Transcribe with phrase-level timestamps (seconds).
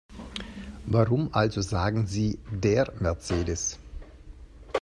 [0.87, 3.77] Warum also sagen Sie DER Mercedes?